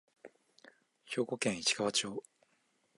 [1.05, 2.23] 兵庫県市川町